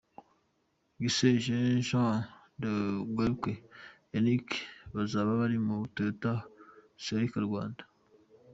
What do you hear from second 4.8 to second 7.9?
bazaba bari muri Toyota Celica-Rwanda.